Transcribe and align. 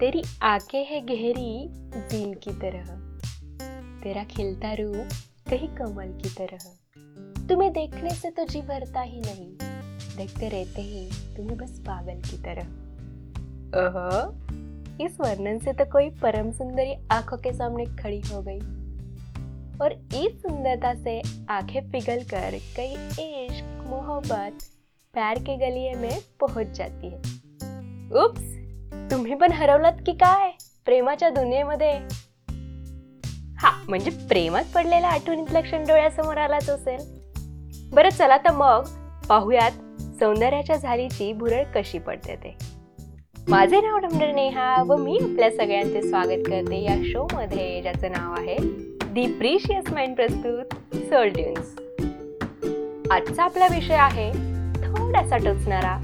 तेरी 0.00 0.22
आँखें 0.42 0.84
है 0.84 1.00
गहरी 1.00 1.68
झील 2.08 2.34
की 2.34 2.50
तरह। 2.50 2.84
तेरा 4.02 4.24
खिलता 4.24 4.72
रूप 4.72 5.08
कहीं 5.50 5.68
कमल 5.68 6.18
की 6.22 6.28
तरह। 6.28 6.58
तुम्हें 7.48 7.72
देखने 7.72 8.10
से 8.10 8.30
तो 8.30 8.44
जी 8.44 8.60
भरता 8.60 9.00
ही 9.00 9.20
नहीं। 9.20 9.52
देखते 10.16 10.48
रहते 10.48 10.82
ही 10.82 11.10
तुम्हें 11.36 11.58
बस 11.58 11.80
पागल 11.80 12.14
की 12.14 12.38
तरह। 12.38 12.62
ओहो। 13.80 14.32
इस 15.04 15.20
वर्णन 15.20 15.58
से 15.58 15.72
तो 15.72 15.84
कोई 15.84 16.10
परम 16.10 16.52
सुंदरी 16.52 16.94
आँखों 17.10 17.36
के 17.36 17.52
सामने 17.52 17.84
खड़ी 17.84 18.20
हो 18.20 18.42
गई। 18.42 18.60
और 19.78 19.92
इस 19.92 20.42
सुंदरता 20.42 20.94
से 20.94 21.22
आँखें 21.50 21.90
पिघल 21.90 22.22
कर 22.22 22.58
कई 22.76 22.92
इश्क 23.10 23.86
मोहब्बत 23.86 24.58
प्यार 25.12 25.38
के 25.38 25.56
गलिये 25.56 25.94
में 25.94 26.20
पहुँच 26.40 26.66
जाती 26.66 27.06
है। 27.06 27.18
उप्स! 28.24 28.59
तुम्ही 28.92 29.34
पण 29.34 29.52
हरवलात 29.52 29.92
की 30.06 30.12
काय? 30.12 30.50
प्रेमाच्या 30.86 31.30
दुनियेमध्ये. 31.30 31.92
हा 33.58 33.70
म्हणजे 33.88 34.10
प्रेमात 34.28 34.64
पडलेल्या 34.74 35.10
आठवणीतला 35.10 35.60
क्षण 35.60 35.84
डोळ्यासमोर 35.84 36.36
आलाच 36.36 36.70
असेल. 36.70 36.98
बरं 37.94 38.08
चला 38.08 38.36
तर 38.36 38.50
मग 38.50 38.84
पाहुयात 39.28 40.02
सौंदर्याच्या 40.20 40.76
झालीची 40.76 41.32
भुरळ 41.32 41.62
कशी 41.74 41.98
पडते 41.98 42.36
ते. 42.36 42.56
माझे 43.48 43.80
नाव 43.80 43.98
डॉक्टर 43.98 44.32
नेहा 44.32 44.82
व 44.82 44.96
मी 44.96 45.18
आपल्या 45.22 45.50
सगळ्यांचे 45.50 46.02
स्वागत 46.02 46.42
करते 46.46 46.82
या 46.82 46.96
शो 47.04 47.26
मध्ये 47.32 47.80
ज्याचं 47.82 48.12
नाव 48.12 48.34
आहे 48.38 48.56
दी 49.04 49.26
प्रिशियस 49.38 49.92
माइंड 49.92 50.14
प्रस्तुत 50.16 50.74
सोल्ट्युन्स 50.96 51.74
आजचा 53.12 53.42
आपला 53.44 53.66
विषय 53.70 53.94
आहे 53.94 54.30
थोडासा 54.84 55.36
टोचणारा 55.36 55.96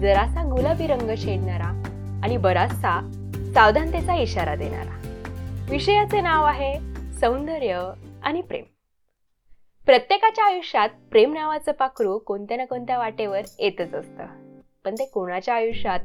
जरासा 0.00 0.42
गुलाबी 0.50 0.86
रंग 0.86 1.14
छेडणारा 1.16 1.72
आणि 2.22 2.36
बराचसा 2.36 3.10
सावधानतेचा 3.54 4.14
इशारा 4.14 4.54
देणारा. 4.54 5.02
विषयाचे 5.70 6.20
नाव 6.20 6.44
आहे 6.44 6.78
सौंदर्य 7.12 7.92
आणि 8.22 8.40
प्रेम. 8.42 8.64
प्रत्येकाच्या 9.86 10.44
आयुष्यात 10.44 10.88
प्रेम 11.10 11.34
नावाचं 11.34 11.72
पाखरू 11.72 12.18
कोणत्या 12.18 12.56
ना 12.56 12.64
कोणत्या 12.64 12.98
वाटेवर 12.98 13.40
येतच 13.58 13.94
असतं. 13.94 14.26
पण 14.84 14.94
ते 14.94 15.04
कोणाच्या 15.04 15.54
आयुष्यात 15.54 16.00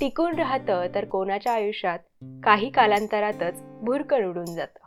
टिकून 0.00 0.34
राहतं 0.34 0.86
तर 0.94 1.04
कोणाच्या 1.04 1.52
आयुष्यात 1.52 1.98
काही 2.44 2.70
कालांतरातच 2.70 3.62
भुरकड 3.62 4.26
उडून 4.26 4.54
जातं. 4.54 4.78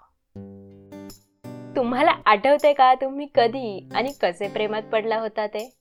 तुम्हाला 1.75 2.11
आठवते 2.25 2.73
का 2.73 2.93
तुम्ही 2.93 3.27
कधी 3.35 3.89
आणि 3.95 4.09
कसे 4.21 4.47
प्रेमात 4.47 4.81
पडला 4.81 5.17
होता 5.17 5.47
ते? 5.47 5.80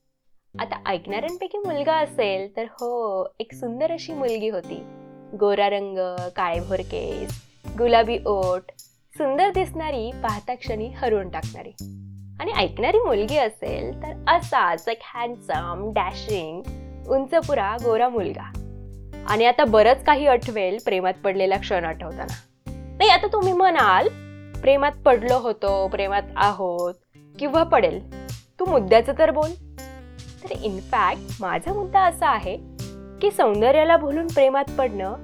आता 0.59 0.77
ऐकणाऱ्यांपैकी 0.87 1.59
मुलगा 1.59 1.95
असेल 1.95 2.57
तर 2.57 2.65
हो 2.71 3.27
एक 3.41 3.53
सुंदर 3.55 3.93
अशी 3.93 4.13
मुलगी 4.13 4.49
होती. 4.49 4.83
गोरा 5.41 5.69
रंग 5.69 5.99
काळेभोर 6.37 6.81
केस 6.81 7.43
गुलाबी 7.79 8.19
ओठ 8.27 8.63
सुंदर 9.15 9.51
दिसणारी 9.51 10.11
पाहता 10.23 10.55
क्षणी 10.55 10.87
हरवून 10.87 11.29
टाकणारी. 11.29 11.71
आणि 12.41 12.53
ऐकणारी 12.53 12.99
मुलगी 12.99 13.37
असेल 13.37 14.03
तर 14.03 14.33
असाच 14.33 14.89
एक 14.89 15.01
हँडसम 15.15 15.93
डॅशिंग 15.95 16.63
उंचपुरा 17.09 17.77
गोरा 17.85 18.09
मुलगा. 18.09 18.53
आणि 19.29 19.45
आता 19.45 19.65
बरंच 19.65 20.05
काही 20.05 20.27
आठवेल 20.27 20.79
प्रेमात 20.85 21.15
पडलेला 21.25 21.57
क्षण 21.57 21.85
आठवताना. 21.85 22.35
नाही 22.67 23.11
आता 23.11 23.27
तुम्ही 23.27 23.53
म्हणाल 23.53 24.09
प्रेमात 24.61 24.93
पडलो 25.07 25.39
होतो 25.39 25.89
प्रेमात 25.89 26.23
आहोत 26.37 26.95
किंवा 27.39 27.63
पडेल. 27.63 28.29
तू 28.31 28.65
मुद्द्याचं 28.65 29.13
तर 29.19 29.31
बोल. 29.31 29.51
तर 30.45 30.53
इनफॅक्ट 30.63 31.41
माझा 31.41 31.73
मुद्दा 31.73 32.01
असा 32.01 32.29
आहे 32.29 32.57
की 33.23 33.31
सौंदर्याला 33.31 33.97
भुलून 33.97 34.27
प्रेमात 34.27 34.71
पडणं 34.79 35.15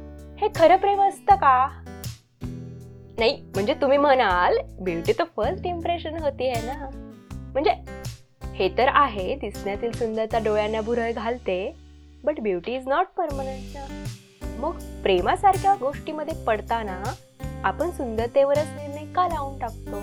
हे 0.41 0.48
खरं 0.56 0.77
प्रेम 0.77 1.00
असतं 1.03 1.36
का? 1.36 1.69
नाही 3.19 3.36
म्हणजे 3.55 3.75
तुम्ही 3.75 3.98
म्हणाल 3.98 4.58
ब्युटी 4.81 5.12
तर 5.12 5.25
फर्स्ट 5.36 5.67
इम्प्रेशन 5.67 6.17
होती 6.23 6.48
आहे 6.48 6.67
ना. 6.67 6.89
म्हणजे 7.30 7.70
हे 8.55 8.68
तर 8.79 8.89
आहे 8.92 9.35
दिसण्यातील 9.35 9.92
सुंदरता 9.92 10.39
डोळ्यांना 10.39 10.80
भुरळ 10.80 11.13
घालते 11.13 11.58
but 12.24 12.40
beauty 12.40 12.74
is 12.77 12.89
not 12.89 13.07
permanent 13.17 13.77
ना. 13.77 13.86
मग 14.58 14.79
प्रेमासारख्या 15.02 15.74
गोष्टीमध्ये 15.74 16.35
पडताना 16.46 17.02
आपण 17.64 17.90
सुंदरतेवरच 17.90 18.69
निर्णय 18.77 19.13
का 19.14 19.27
लावून 19.29 19.58
टाकतो? 19.58 20.02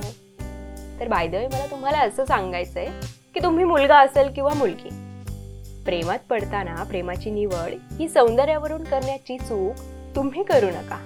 तर 0.99 1.07
बायदवे 1.07 1.47
मला 1.47 1.65
तुम्हाला 1.65 1.99
असं 1.99 2.25
सांगायचंय 2.25 2.87
की 3.33 3.39
तुम्ही 3.43 3.65
मुलगा 3.65 3.97
असेल 3.99 4.31
किंवा 4.33 4.53
मुलगी 4.53 4.89
प्रेमात 5.85 6.19
पडताना 6.29 6.83
प्रेमाची 6.83 7.31
निवड 7.31 7.73
ही 7.99 8.09
सौंदर्यावरून 8.09 8.83
करण्याची 8.83 9.37
चूक 9.37 9.75
तुम्ही 10.15 10.43
करू 10.43 10.65
नका. 10.65 10.97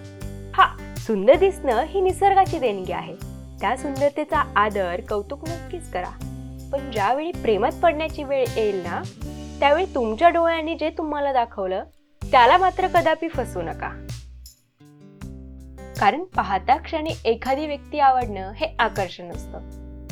हा 0.54 0.96
सुंदर 0.98 1.36
दिसणं 1.36 1.84
ही 1.84 2.02
निसर्गाची 2.02 2.60
देणगी 2.60 2.92
आहे. 2.92 3.16
त्या 3.62 3.78
सुंदरतेचा 3.78 4.54
आदर 4.56 5.02
कौतुक 5.10 5.50
नक्कीच 5.50 5.92
करा. 5.92 6.10
पण 6.72 6.92
ज्यावेळी 6.92 7.32
प्रेमात 7.32 7.72
पडण्याची 7.84 8.24
वेळ 8.24 8.46
येईल 8.56 8.76
ना 8.76 9.02
त्यावेळी 9.60 9.86
तुमच्या 9.96 10.30
डोळ्यांनी 10.30 10.76
जे 10.76 10.90
तुम्हाला 10.90 11.34
दाखवलं 11.34 11.84
त्याला 12.32 12.58
मात्र 12.58 12.88
कदापि 12.88 13.28
फसू 13.28 13.62
नका. 13.62 14.08
कारण 16.00 16.24
पाहता 16.24 16.78
क्षणी 16.78 17.10
एखादी 17.26 17.68
व्यक्ती 17.68 18.00
आवडणं 18.00 18.52
हे 18.52 18.76
आकर्षण 18.80 19.32
असतं. 19.32 19.60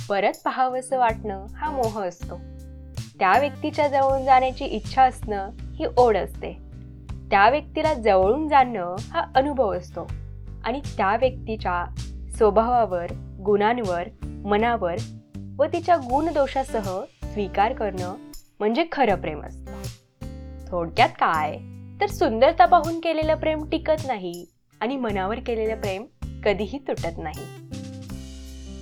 परत 0.10 0.34
पाहावंसं 0.46 0.98
वाटणं 0.98 1.46
हा 1.46 1.72
मोह 1.72 2.08
असतो. 2.08 2.55
त्या 3.20 3.40
व्यक्तीच्या 3.40 3.88
जवळून 3.88 4.26
जाण्याची 4.26 4.66
इच्छा 4.66 5.04
असणं 5.04 5.50
ही 5.76 5.86
ओढ 5.98 6.18
असते. 6.18 6.58
त्या 7.12 7.50
व्यक्तीला 7.50 7.94
जवळून 7.94 8.48
जाणं 8.48 8.96
हा 9.00 9.24
अनुभव 9.36 9.78
असतो. 9.78 10.08
आणि 10.64 10.80
त्या 10.80 11.16
व्यक्तीच्या 11.16 11.96
स्वभावावर 12.38 13.08
गुणांवर 13.46 14.04
मनावर 14.24 14.96
व 15.58 15.66
तिच्या 15.66 15.96
गुणदोषासह 15.96 17.02
स्वीकार 17.24 17.74
करणं 17.74 18.16
म्हणजे 18.60 18.86
खरं 18.92 19.16
प्रेम 19.16 19.42
असतं. 19.44 19.82
थोडक्यात 20.68 21.10
काय? 21.10 21.58
तर 22.02 22.06
सुंदरता 22.06 22.66
पाहून 22.66 23.00
केलेलं 23.00 23.36
प्रेम 23.36 23.70
टिकत 23.70 24.08
नाही 24.08 24.46
आणि 24.82 24.98
मनावर 24.98 25.40
केलेलं 25.40 25.82
प्रेम 25.82 26.06
कधीही 26.44 26.80
तुटत 26.88 27.18
नाही. 27.18 27.46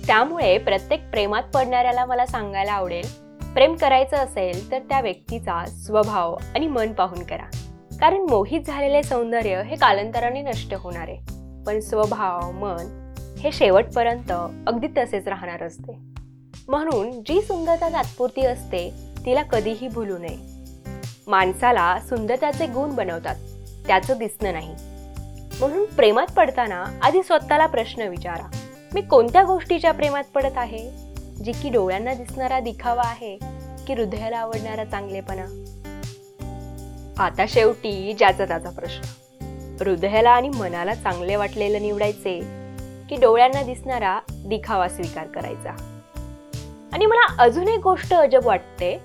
त्यामुळे 0.06 0.58
प्रत्येक 0.58 1.10
प्रेमात 1.10 1.42
पडणाऱ्याला 1.42 2.04
मला 2.04 2.26
सांगायला 2.26 2.72
आवडेल 2.72 3.23
प्रेम 3.54 3.74
करायचं 3.74 4.16
असेल 4.16 4.70
तर 4.70 4.78
त्या 4.78 5.00
व्यक्तीचा 5.00 5.66
स्वभाव 5.66 6.36
आणि 6.54 6.66
मन 6.66 6.92
पाहून 6.92 7.22
करा. 7.22 7.44
कारण 8.00 8.20
मोहित 8.30 8.60
झालेले 8.66 9.02
सौंदर्य 9.02 9.62
हे 9.62 9.76
कालांतराने 9.76 10.42
नष्ट 10.42 10.74
होणार 10.74 11.08
आहे. 11.08 11.16
पण 11.66 11.80
स्वभाव 11.80 12.50
मन 12.50 13.14
हे 13.40 13.52
शेवटपर्यंत 13.52 14.32
अगदी 14.66 14.86
तसेच 14.86 15.28
राहणार 15.28 15.62
असते. 15.62 15.96
म्हणून 16.68 17.10
जी 17.10 17.42
सुंदरता 17.42 17.88
तात्पुरती 17.88 18.46
असते 18.46 18.92
तिला 19.26 19.42
कधीही 19.42 19.88
भुलू 19.88 20.18
नये. 20.18 20.36
माणसाला 21.26 21.98
सुंदरताचे 22.00 22.66
गुण 22.66 22.94
बनवतात 22.94 23.36
त्याचं 23.86 24.18
दिसणं 24.18 24.52
नाही. 24.52 24.74
म्हणून 25.60 25.84
प्रेमात 25.84 26.26
पडताना 26.36 26.84
आधी 27.02 27.22
स्वतःला 27.22 27.66
प्रश्न 27.66 28.02
विचारा 28.02 28.50
मी 28.94 29.00
कोणत्या 29.00 29.42
गोष्टीच्या 29.42 29.92
प्रेमात 29.92 30.24
पडत 30.34 30.56
आहे? 30.56 31.03
जी 31.42 31.52
की 31.52 31.70
डोळ्यांना 31.70 32.14
दिसणारा 32.14 32.60
दिखावा 32.60 33.02
आहे 33.02 33.38
की 33.86 33.94
हृदयाला 33.94 34.38
आवडणारा 34.38 34.84
चांगलेपणा? 34.84 35.44
आता 37.18 37.44
शेवटी 37.48 38.12
ज्याचा 38.18 38.44
त्याचा 38.44 38.70
प्रश्न. 38.70 39.02
हृदयाला 39.80 40.30
आणि 40.30 40.48
मनाला 40.48 40.94
चांगले 40.94 41.36
वाटलेलं 41.36 41.82
निवडायचे 41.82 42.40
की 43.10 43.16
डोळ्यांना 43.16 43.62
दिसणारा 43.62 44.20
दिखावा 44.30 44.88
स्वीकार 44.88 45.26
करायचा? 45.26 45.70
आणि 46.92 47.06
मला 47.06 47.42
अजून 47.42 47.68
एक 47.68 47.80
गोष्ट 47.80 48.14
अजब 48.14 48.46
वाटते. 48.46 49.00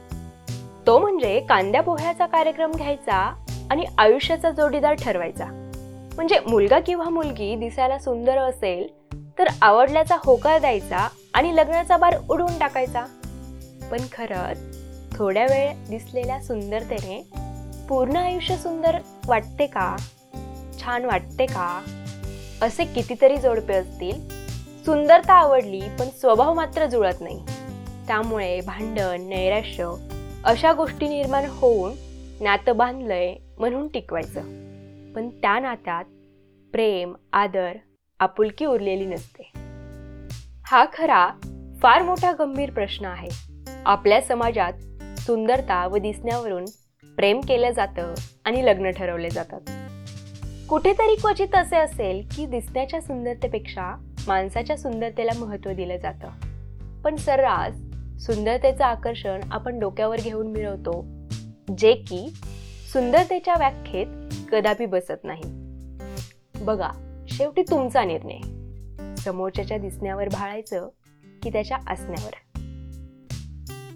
तो 0.87 0.99
म्हणजे 0.99 1.39
कांद्या 1.39 1.81
पोह्याचा 1.81 2.25
कार्यक्रम 2.25 2.71
घ्यायचा 2.71 3.45
आणि 3.71 3.85
आयुष्याचा 3.97 4.51
जोडीदार 4.51 4.93
ठरवायचा. 4.93 5.45
म्हणजे 6.15 6.39
मुलगा 6.47 6.79
किंवा 6.79 7.09
मुलगी 7.09 7.55
दिसायला 7.55 7.99
सुंदर 7.99 8.37
असेल 8.37 8.87
तर 9.39 9.47
आवडल्याचा 9.61 10.15
होकार 10.25 10.59
द्यायचा 10.59 11.07
आणि 11.33 11.55
लग्नाचा 11.55 11.97
बार 11.97 12.15
उडवून 12.29 12.59
टाकायचा. 12.59 13.05
पण 13.91 13.99
खरंच 14.11 14.57
थोड्या 15.17 15.43
वेळ 15.43 15.73
दिसलेल्या 15.89 16.43
सुंदरतेने 16.43 17.27
पूर्ण 17.89 18.15
आयुष्य 18.15 18.57
सुंदर 18.57 18.97
वाटते 19.27 19.65
का? 19.67 19.95
छान 20.81 21.05
वाटते 21.05 21.45
का? 21.45 21.83
असे 22.61 22.85
कितीतरी 22.85 23.37
जोडपे 23.37 23.73
असतील. 23.73 24.29
सुंदरता 24.85 25.33
आवडली 25.33 25.81
पण 25.99 26.05
स्वभाव 26.19 26.53
मात्र 26.53 26.85
जुळत 26.85 27.21
नाही. 27.21 27.45
त्यामुळे 28.07 28.61
भांडण 28.61 29.21
नैराश्य 29.21 29.91
अशा 30.43 30.73
गोष्टी 30.73 31.07
निर्माण 31.07 31.45
होऊन 31.45 31.93
नातं 32.41 32.77
बांधलंय 32.77 33.35
म्हणून 33.59 33.87
टिकवायचं. 33.87 34.41
पण 35.13 35.29
त्या 35.29 35.59
नात्यात 35.59 36.05
प्रेम 36.71 37.13
आदर 37.33 37.71
आपुलकी 38.19 38.65
उरलेली 38.65 39.05
नसते. 39.05 39.51
हा 40.71 40.85
खरा 40.93 41.29
फार 41.81 42.01
मोठा 42.01 42.31
गंभीर 42.31 42.71
प्रश्न 42.71 43.05
आहे. 43.05 43.27
आपल्या 43.85 44.21
समाजात 44.21 44.73
सुंदरता 45.19 45.87
व 45.87 45.97
दिसण्यावरून 45.97 46.65
प्रेम 47.15 47.41
केलं 47.41 47.71
जातं 47.71 48.13
आणि 48.45 48.65
लग्न 48.65 48.89
ठरवले 48.89 49.29
जातात. 49.29 49.61
कुठेतरी 50.69 51.15
क्वचित 51.15 51.55
असे 51.55 51.77
असेल 51.77 52.27
की 52.35 52.45
दिसण्याच्या 52.45 53.01
सुंदरतेपेक्षा 53.01 54.05
माणसाच्या 54.27 54.77
सुंदरतेला 54.77 55.31
महत्त्व 55.39 55.71
दिलं 55.71 55.97
जातं. 55.97 56.27
पण 57.01 57.15
सर्रास 57.15 57.75
सुंदरतेचं 58.25 58.85
आकर्षण 58.85 59.39
आपण 59.51 59.79
डोक्यावर 59.79 60.17
घेऊन 60.19 60.47
मिळवतो 60.47 61.05
जे 61.77 61.93
की 61.93 62.33
सुंदरतेच्या 62.93 63.55
व्याख्येत 63.57 64.07
कदापि 64.51 64.85
बसत 64.85 65.23
नाही. 65.23 65.43
बघा 66.63 67.23
शेवटी 67.29 67.61
तुमचा 67.61 68.03
निर्णय. 68.03 68.58
समोरच्याच्या 69.19 69.77
दिसण्यावर 69.77 70.27
भाळायचं 70.27 70.87
की 71.43 71.49
त्याच्या 71.49 71.77
असण्यावर. 71.87 72.33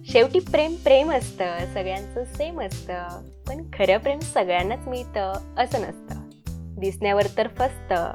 शेवटी 0.06 0.40
प्रेम 0.40 0.76
प्रेम 0.76 1.12
असतं 1.12 1.74
सगळ्यांचं 1.74 2.24
सेम 2.26 2.62
असतं 2.62 3.28
पण 3.48 3.64
खरं 3.74 3.98
प्रेम 3.98 4.20
सगळ्यांनाच 4.20 4.88
मिळतं 4.88 5.56
असं 5.58 5.82
नसतं. 5.82 6.30
दिसण्यावर 6.80 7.24
तर 7.38 7.48
फसतं 7.48 8.14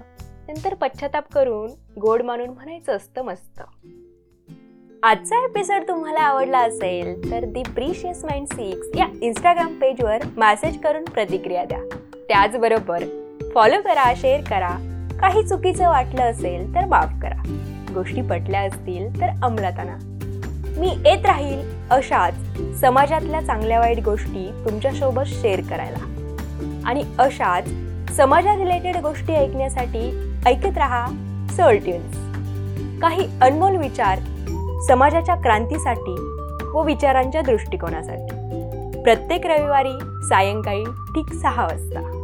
नंतर 0.49 0.75
पश्चाताप 0.75 1.33
करून 1.33 1.71
गोड 2.01 2.23
मानून 2.23 2.49
म्हणायचं 2.49 2.97
असतं 2.97 3.23
मस्त. 3.23 3.61
आजचा 5.03 5.45
एपिसोड 5.45 5.89
तुम्हाला 5.89 6.21
आवडला 6.21 6.59
असेल 6.59 7.31
तर 7.31 7.45
दी 7.45 7.63
प्रिशियस 7.63 8.25
माइंड 8.25 8.47
सिक्स 8.47 8.89
या 8.97 9.07
इंस्टाग्राम 9.23 9.79
पेजवर 9.81 10.19
मेसेज 10.37 10.81
करून 10.83 11.05
प्रतिक्रिया 11.05 11.65
द्या. 11.65 11.83
त्याचबरोबर 12.29 13.05
फॉलो 13.55 13.81
करा 13.83 14.13
शेअर 14.17 14.41
करा 14.41 14.88
काही 15.21 15.43
चुकीचं 15.43 15.89
वाटलं 15.89 16.23
असेल 16.23 16.75
तर 16.75 16.85
माफ 16.85 17.13
करा. 17.23 17.43
गोष्टी 17.95 18.23
पटल्या 18.23 18.61
असतील 18.61 19.21
तर 19.21 19.27
अंमलात 19.43 19.79
आणा. 19.79 19.97
मी 20.81 20.89
येत 21.05 21.27
राहील 21.27 21.61
अशाच 21.91 22.35
समाजातल्या 22.81 23.41
चांगल्या 23.41 23.79
वाईट 23.79 24.01
गोष्टी 24.05 24.51
तुमच्यासोबत 24.65 25.23
शेअर 25.27 25.61
करायला. 25.61 25.99
आणि 26.85 27.05
अशाच 27.19 27.69
समाजा 28.17 28.57
रिलेटेड 28.57 28.97
गोष्टी 28.97 29.33
ऐकण्यासाठी 29.33 30.33
ऐकत 30.47 30.79
राहा 30.79 31.07
सोल 31.51 31.77
ट्युन्स 31.77 32.17
काही 33.03 33.29
अनमोल 33.41 33.77
विचार 33.77 34.19
समाजाच्या 34.89 35.35
क्रांतीसाठी 35.35 36.15
व 36.75 36.83
विचारांच्या 36.83 37.41
दृष्टिकोनासाठी. 37.41 38.35
प्रत्येक 39.03 39.47
रविवारी 39.47 39.99
सायंकाळी 40.23 40.85
ठीक 40.85 41.33
सहा 41.33 41.63
वाजता. 41.63 42.18